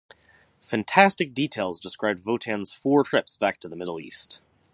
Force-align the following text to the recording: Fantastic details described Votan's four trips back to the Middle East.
Fantastic 0.61 1.31
details 1.35 1.79
described 1.79 2.25
Votan's 2.25 2.73
four 2.73 3.03
trips 3.03 3.35
back 3.35 3.59
to 3.59 3.67
the 3.69 3.75
Middle 3.75 3.99
East. 3.99 4.41